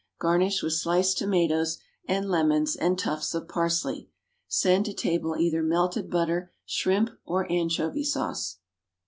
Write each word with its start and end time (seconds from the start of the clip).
Garnish 0.17 0.63
with 0.63 0.73
sliced 0.73 1.19
tomatoes 1.19 1.77
and 2.07 2.27
lemons, 2.27 2.75
and 2.75 2.97
tufts 2.97 3.35
of 3.35 3.47
parsley. 3.47 4.09
Send 4.47 4.85
to 4.85 4.95
table 4.95 5.35
either 5.37 5.61
melted 5.61 6.09
butter, 6.09 6.51
shrimp, 6.65 7.11
or 7.23 7.45
anchovy 7.51 8.03
sauce. 8.03 8.57